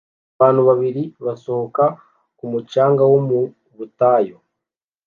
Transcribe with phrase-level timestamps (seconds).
[0.35, 1.83] Abantu babiri basohoka
[2.37, 3.39] ku mucanga wo mu
[3.77, 4.37] butayu